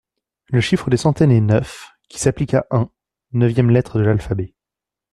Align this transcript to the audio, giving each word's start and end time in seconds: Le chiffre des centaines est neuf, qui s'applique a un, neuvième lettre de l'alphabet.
Le 0.47 0.61
chiffre 0.61 0.89
des 0.89 0.97
centaines 0.97 1.29
est 1.29 1.41
neuf, 1.41 1.91
qui 2.09 2.17
s'applique 2.17 2.55
a 2.55 2.65
un, 2.71 2.89
neuvième 3.33 3.69
lettre 3.69 3.99
de 3.99 4.05
l'alphabet. 4.05 4.55